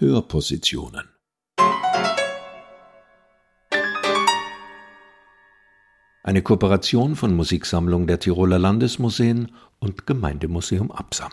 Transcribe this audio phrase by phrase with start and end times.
[0.00, 1.08] Hörpositionen.
[6.22, 9.50] Eine Kooperation von Musiksammlung der Tiroler Landesmuseen
[9.80, 11.32] und Gemeindemuseum Absam.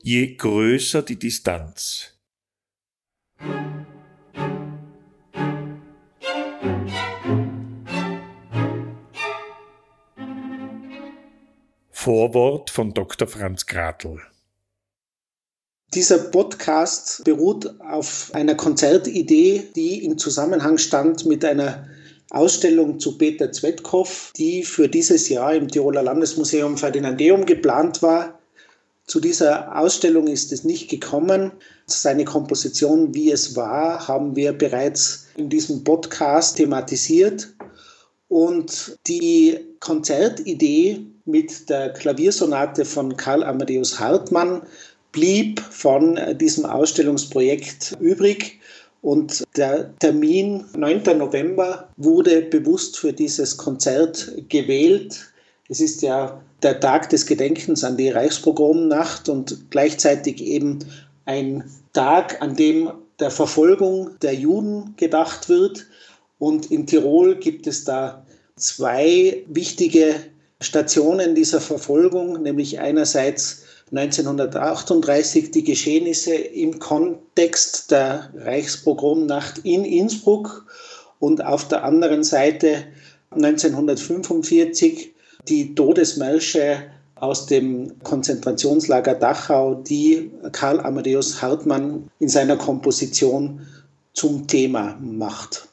[0.00, 2.16] Je größer die Distanz.
[11.90, 13.26] Vorwort von Dr.
[13.26, 14.20] Franz Gratl.
[15.96, 21.88] Dieser Podcast beruht auf einer Konzertidee, die im Zusammenhang stand mit einer
[22.28, 28.38] Ausstellung zu Peter Zwetkopf, die für dieses Jahr im Tiroler Landesmuseum Ferdinandeum geplant war.
[29.06, 31.52] Zu dieser Ausstellung ist es nicht gekommen.
[31.86, 37.54] Seine Komposition, wie es war, haben wir bereits in diesem Podcast thematisiert.
[38.28, 44.60] Und die Konzertidee mit der Klaviersonate von Karl Amadeus Hartmann
[45.16, 48.60] blieb von diesem Ausstellungsprojekt übrig.
[49.00, 51.16] Und der Termin 9.
[51.16, 55.32] November wurde bewusst für dieses Konzert gewählt.
[55.70, 60.80] Es ist ja der Tag des Gedenkens an die Reichspogromnacht und gleichzeitig eben
[61.24, 65.86] ein Tag, an dem der Verfolgung der Juden gedacht wird.
[66.38, 68.22] Und in Tirol gibt es da
[68.56, 70.16] zwei wichtige
[70.60, 80.66] Stationen dieser Verfolgung, nämlich einerseits 1938 die Geschehnisse im Kontext der Reichspogromnacht in Innsbruck
[81.20, 82.84] und auf der anderen Seite
[83.30, 85.14] 1945
[85.48, 86.82] die Todesmärsche
[87.14, 93.66] aus dem Konzentrationslager Dachau, die Karl Amadeus Hartmann in seiner Komposition
[94.12, 95.68] zum Thema macht.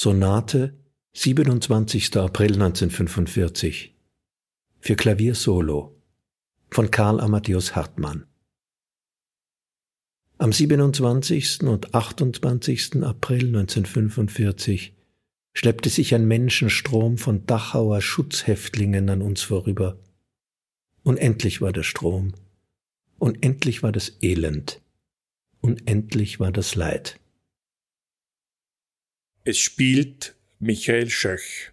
[0.00, 0.78] Sonate
[1.14, 2.18] 27.
[2.18, 3.96] April 1945
[4.78, 6.00] für Klavier Solo
[6.70, 8.24] von Karl Amadeus Hartmann.
[10.36, 11.62] Am 27.
[11.64, 13.02] und 28.
[13.02, 14.94] April 1945
[15.52, 19.98] schleppte sich ein Menschenstrom von Dachauer Schutzhäftlingen an uns vorüber.
[21.02, 22.34] Unendlich war der Strom,
[23.18, 24.80] unendlich war das Elend,
[25.60, 27.18] unendlich war das Leid.
[29.50, 31.72] Es spielt Michael Schöch.